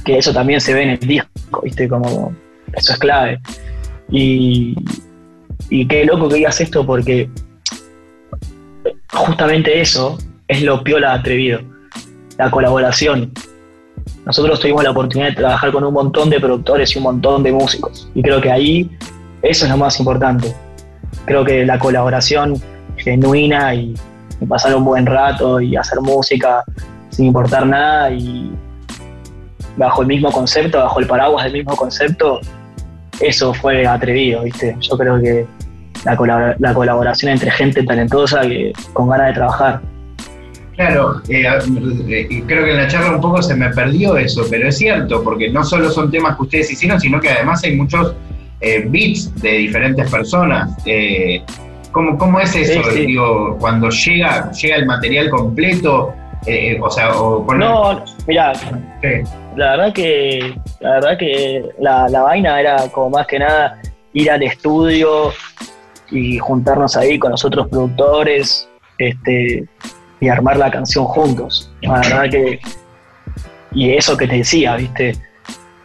[0.04, 1.88] que eso también se ve en el disco, ¿viste?
[1.88, 2.32] Como
[2.72, 3.40] eso es clave.
[4.10, 4.76] Y,
[5.68, 7.28] y qué loco que digas esto porque
[9.12, 11.60] justamente eso es lo piola atrevido,
[12.38, 13.32] la colaboración.
[14.24, 17.52] Nosotros tuvimos la oportunidad de trabajar con un montón de productores y un montón de
[17.52, 18.08] músicos.
[18.14, 18.90] Y creo que ahí
[19.42, 20.54] eso es lo más importante.
[21.26, 22.54] Creo que la colaboración
[22.96, 23.94] genuina y,
[24.48, 26.62] pasar un buen rato y hacer música
[27.08, 28.52] sin importar nada y
[29.76, 32.40] bajo el mismo concepto, bajo el paraguas del mismo concepto,
[33.20, 34.76] eso fue atrevido, ¿viste?
[34.80, 35.46] Yo creo que
[36.04, 39.80] la, colabora- la colaboración entre gente talentosa que con ganas de trabajar.
[40.74, 41.44] Claro, eh,
[42.08, 45.22] eh, creo que en la charla un poco se me perdió eso, pero es cierto,
[45.24, 48.14] porque no solo son temas que ustedes hicieron, sino que además hay muchos
[48.66, 50.70] eh, beats de diferentes personas.
[50.86, 51.42] Eh,
[51.92, 52.82] ¿cómo, cómo es eso?
[52.84, 53.06] Sí, sí.
[53.06, 56.12] Digo, cuando llega, llega el material completo,
[56.46, 59.08] eh, o sea, o con No, mira, Sí.
[59.56, 63.80] la verdad que la verdad que la, la vaina era como más que nada
[64.12, 65.32] ir al estudio
[66.10, 69.64] y juntarnos ahí con los otros productores este
[70.20, 72.60] y armar la canción juntos la verdad que
[73.72, 75.14] y eso que te decía viste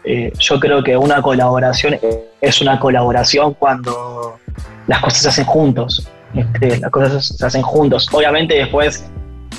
[0.04, 2.00] Eh, yo creo que una colaboración
[2.42, 4.40] es una colaboración cuando
[4.88, 9.08] las cosas se hacen juntos este, las cosas se hacen juntos obviamente después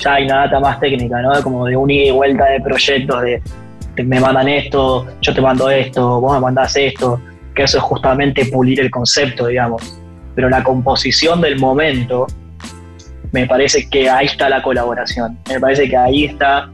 [0.00, 3.22] ya hay una data más técnica no como de un ida y vuelta de proyectos
[3.22, 3.40] de
[3.96, 7.20] me mandan esto, yo te mando esto, vos me mandás esto,
[7.54, 9.98] que eso es justamente pulir el concepto, digamos.
[10.34, 12.26] Pero la composición del momento,
[13.32, 15.38] me parece que ahí está la colaboración.
[15.48, 16.70] Me parece que ahí está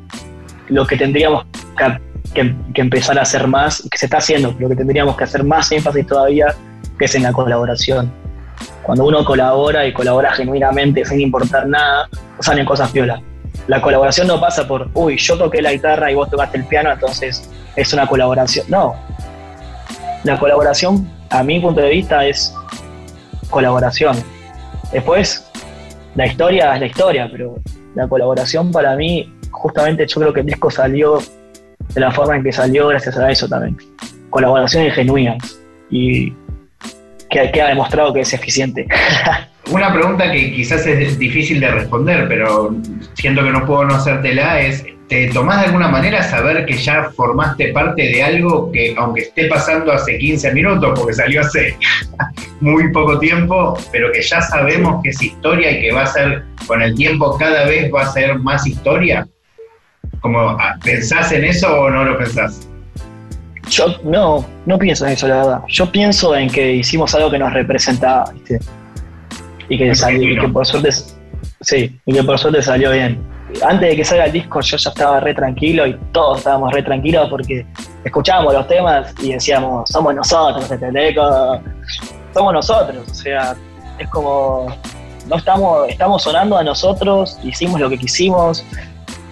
[0.69, 1.45] lo que tendríamos
[1.77, 1.99] que,
[2.43, 5.45] que- que empezar a hacer más, que se está haciendo, pero que tendríamos que hacer
[5.45, 6.55] más énfasis todavía,
[6.99, 8.13] que es en la colaboración.
[8.83, 12.09] Cuando uno colabora y colabora genuinamente sin importar nada,
[12.41, 13.21] salen cosas piolas
[13.67, 16.91] la colaboración no pasa por, uy, yo toqué la guitarra y vos tocaste el piano,
[16.91, 18.65] entonces es una colaboración.
[18.69, 18.95] No.
[20.25, 22.55] La colaboración, a mi punto de vista, es
[23.51, 24.17] colaboración.
[24.91, 25.51] Después,
[26.15, 27.57] la historia es la historia, pero
[27.95, 31.19] la colaboración para mí, justamente yo creo que el disco salió
[31.99, 33.77] de la forma en que salió gracias a eso también.
[34.31, 35.59] Colaboraciones genuinas
[35.91, 36.33] y
[37.29, 38.87] que, que ha demostrado que es eficiente.
[39.73, 42.75] Una pregunta que quizás es difícil de responder, pero
[43.15, 47.11] siento que no puedo no hacértela, es, ¿te tomás de alguna manera saber que ya
[47.17, 51.77] formaste parte de algo que, aunque esté pasando hace 15 minutos, porque salió hace
[52.61, 56.45] muy poco tiempo, pero que ya sabemos que es historia y que va a ser,
[56.67, 59.27] con el tiempo cada vez va a ser más historia?
[60.21, 62.69] Como, ah, ¿Pensás en eso o no lo pensás?
[63.71, 65.61] Yo no, no pienso en eso, la verdad.
[65.69, 68.59] Yo pienso en que hicimos algo que nos representaba, ¿viste?
[69.69, 70.91] Y que, salió, y que por suerte,
[71.61, 73.23] sí, y que por suerte salió bien.
[73.67, 76.83] Antes de que salga el disco yo ya estaba re tranquilo y todos estábamos re
[76.83, 77.67] tranquilos porque
[78.05, 81.15] escuchábamos los temas y decíamos, somos nosotros, ¿entendés?
[82.35, 83.57] Somos nosotros, o sea,
[83.99, 84.75] es como,
[85.27, 88.65] no estamos, estamos sonando a nosotros, hicimos lo que quisimos,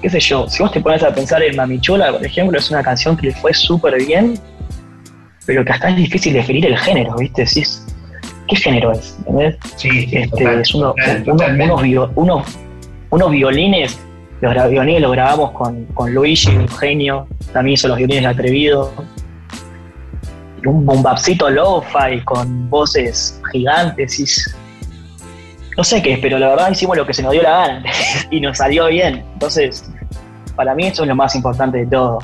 [0.06, 2.80] qué sé yo, si vos te pones a pensar en Mamichula, por ejemplo, es una
[2.80, 4.38] canción que le fue súper bien,
[5.46, 7.42] pero que hasta es difícil definir el género, ¿viste?
[7.42, 7.84] Decís,
[8.46, 9.16] ¿qué género es?
[9.18, 9.56] ¿Entendés?
[9.74, 12.58] Sí, sí, Este, total, es uno- total, uno- unos, unos,
[13.10, 13.98] unos violines,
[14.40, 18.92] los violines los grabamos con, con Luigi, Eugenio, también hizo los violines de atrevido.
[20.64, 24.20] Un bombapcito lo-fi con voces gigantes.
[24.20, 24.24] y
[25.76, 27.82] no sé qué es, pero la verdad hicimos lo que se nos dio la gana
[28.30, 29.24] y nos salió bien.
[29.32, 29.90] Entonces,
[30.56, 32.18] para mí eso es lo más importante de todo.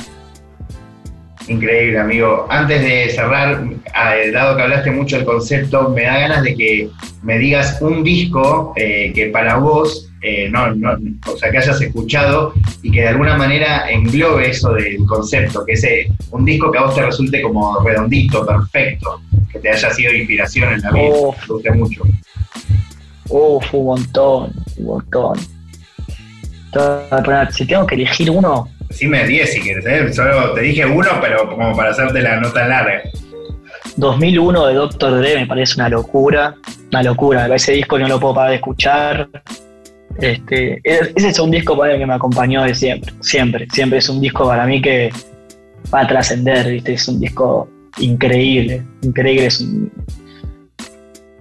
[1.48, 2.46] Increíble, amigo.
[2.48, 6.90] Antes de cerrar, eh, dado que hablaste mucho del concepto, me da ganas de que
[7.22, 11.80] me digas un disco eh, que para vos, eh, no, no, o sea, que hayas
[11.80, 12.52] escuchado
[12.82, 16.82] y que de alguna manera englobe eso del concepto, que sea un disco que a
[16.82, 19.20] vos te resulte como redondito, perfecto,
[19.50, 22.02] que te haya sido inspiración en la vida, que te guste mucho.
[23.28, 25.38] Uf, un montón, un montón.
[27.50, 30.12] Si tengo que elegir uno, Decime 10 si quieres, ¿eh?
[30.12, 33.00] Solo te dije uno, pero como para hacerte la nota larga.
[33.96, 36.54] 2001 de Doctor Dre me parece una locura,
[36.90, 37.54] una locura.
[37.54, 39.30] Ese disco no lo puedo parar de escuchar.
[40.20, 44.10] Este, ese es un disco para mí que me acompañó de siempre, siempre, siempre es
[44.10, 45.10] un disco para mí que
[45.92, 46.92] va a trascender, ¿viste?
[46.92, 49.64] Es un disco increíble, increíble, es,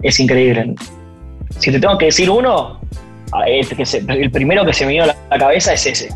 [0.02, 0.74] es increíble.
[1.58, 2.80] Si te tengo que decir uno,
[3.46, 6.14] este que el primero que se me vino a la cabeza es ese.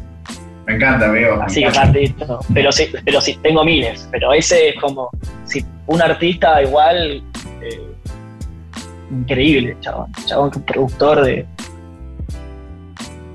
[0.66, 1.40] Me encanta, amigo.
[1.42, 2.14] Así que.
[2.52, 4.08] Pero sí, pero sí, tengo miles.
[4.10, 5.10] Pero ese es como,
[5.44, 7.22] si un artista igual,
[7.62, 7.94] eh,
[9.10, 10.12] increíble, chabón.
[10.26, 11.46] Chabón, que productor de.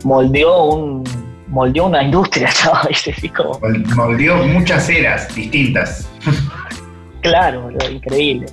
[0.03, 1.03] Moldeó un.
[1.47, 2.91] Moldeó una industria, chabón,
[3.35, 3.59] Como,
[3.95, 6.09] moldeó muchas eras distintas.
[7.21, 8.47] claro, increíble.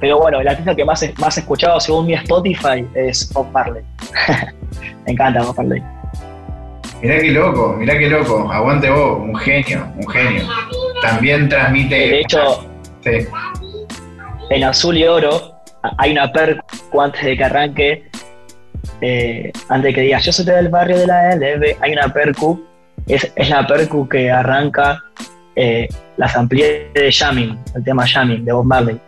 [0.00, 3.82] Pero bueno, el artista que más, más escuchado según mi Spotify es Bob Marley.
[5.06, 5.82] Me encanta Bob Marley.
[7.02, 8.50] Mirá qué loco, mirá qué loco.
[8.50, 10.44] Aguante vos, un genio, un genio.
[11.02, 11.94] También transmite.
[11.94, 12.66] De hecho,
[14.50, 15.54] en azul y oro
[15.98, 18.10] hay una percu antes de que arranque.
[19.00, 22.64] Eh, antes de que diga yo soy del barrio de la LB, hay una percu.
[23.06, 25.02] Es, es la percu que arranca
[25.56, 25.88] eh,
[26.18, 29.00] las amplié de Jamming, el tema Jamming de Bob Marley.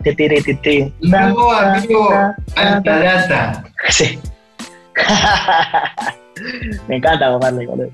[1.01, 2.09] No, amigo,
[2.55, 3.63] alta data.
[3.89, 4.19] Sí.
[6.87, 7.91] me encanta Bob Marley, boludo.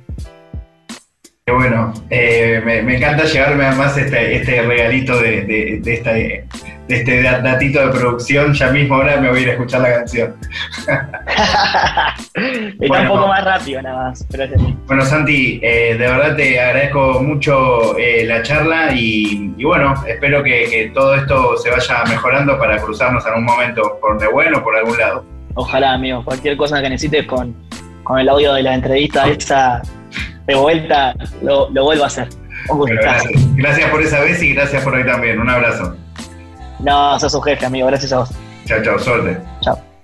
[1.47, 6.43] Bueno, eh, me, encanta llevarme además este, este regalito de, de, de, esta, de,
[6.87, 8.51] este datito de producción.
[8.55, 10.35] Ya mismo ahora me voy a ir a escuchar la canción.
[12.81, 14.27] Está un poco más rápido nada más.
[14.87, 20.67] bueno, Santi, eh, de verdad te agradezco mucho eh, la charla y, bueno, espero que,
[20.67, 24.63] que, todo esto se vaya mejorando para cruzarnos en un momento por de bueno o
[24.63, 25.23] por algún lado.
[25.53, 26.25] Ojalá, amigo.
[26.25, 27.55] Cualquier cosa que necesites con,
[28.03, 29.83] con el audio de la entrevista esta
[30.47, 32.27] de vuelta lo, vuelvo a hacer.
[33.55, 33.89] gracias.
[33.89, 35.39] por esa vez y gracias por hoy también.
[35.39, 35.95] Un abrazo.
[36.79, 37.87] No, sos un jefe, amigo.
[37.87, 38.29] Gracias a vos.
[38.65, 38.99] Chao, chao.
[38.99, 39.37] Suerte.
[39.61, 39.94] Chao.